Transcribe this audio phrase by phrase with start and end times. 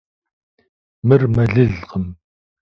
[1.07, 2.05] Мыр мэлылкъым.